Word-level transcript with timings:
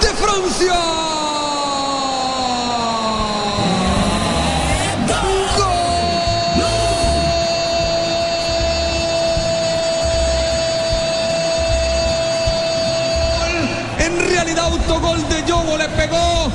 De 0.00 0.08
Francia. 0.14 0.74
En 13.98 14.18
realidad 14.30 14.64
autogol 14.66 15.28
de 15.28 15.44
Yogo 15.46 15.76
le 15.76 15.88
pegó 15.90 16.47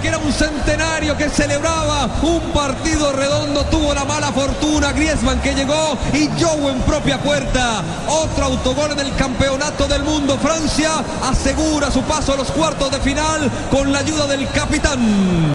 que 0.00 0.08
era 0.08 0.18
un 0.18 0.32
centenario 0.32 1.16
que 1.16 1.28
celebraba 1.28 2.08
un 2.22 2.40
partido 2.52 3.12
redondo 3.12 3.64
tuvo 3.66 3.92
la 3.94 4.04
mala 4.04 4.32
fortuna 4.32 4.92
Griezmann 4.92 5.40
que 5.40 5.54
llegó 5.54 5.98
y 6.12 6.28
Yogo 6.36 6.70
en 6.70 6.80
propia 6.82 7.18
puerta. 7.18 7.82
Otro 8.08 8.44
autogol 8.46 8.92
en 8.92 9.00
el 9.00 9.14
campeonato 9.14 9.86
del 9.86 10.02
mundo. 10.02 10.38
Francia 10.38 10.90
asegura 11.22 11.90
su 11.90 12.02
paso 12.02 12.32
a 12.32 12.36
los 12.36 12.50
cuartos 12.50 12.90
de 12.90 13.00
final 13.00 13.50
con 13.70 13.92
la 13.92 13.98
ayuda 13.98 14.26
del 14.26 14.48
capitán 14.50 15.48